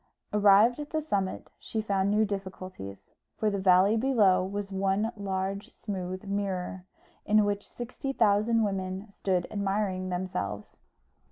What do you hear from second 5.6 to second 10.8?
smooth mirror, in which sixty thousand women stood admiring themselves.